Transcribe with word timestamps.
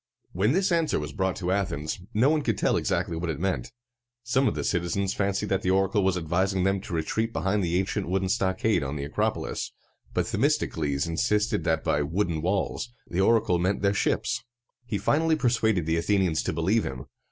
When 0.31 0.53
this 0.53 0.71
answer 0.71 0.97
was 0.99 1.13
brought 1.13 1.35
to 1.35 1.51
Athens, 1.51 1.99
no 2.11 2.31
one 2.31 2.41
could 2.41 2.57
tell 2.57 2.75
exactly 2.75 3.15
what 3.15 3.29
it 3.29 3.39
meant. 3.39 3.71
Some 4.23 4.47
of 4.47 4.55
the 4.55 4.63
citizens 4.63 5.13
fancied 5.13 5.49
that 5.49 5.61
the 5.61 5.69
oracle 5.69 6.03
was 6.03 6.17
advising 6.17 6.63
them 6.63 6.81
to 6.81 6.95
retreat 6.95 7.31
behind 7.31 7.63
the 7.63 7.77
ancient 7.77 8.09
wooden 8.09 8.27
stockade 8.27 8.81
on 8.81 8.95
the 8.95 9.03
Acropolis, 9.03 9.71
but 10.11 10.25
Themistocles 10.25 11.05
insisted 11.05 11.65
that 11.65 11.83
by 11.83 12.01
"wooden 12.01 12.41
walls" 12.41 12.89
the 13.05 13.21
oracle 13.21 13.59
meant 13.59 13.83
their 13.83 13.93
ships. 13.93 14.43
He 14.87 14.97
finally 14.97 15.35
persuaded 15.35 15.85
the 15.85 15.97
Athenians 15.97 16.41
to 16.45 16.51
believe 16.53 16.83
him. 16.83 17.05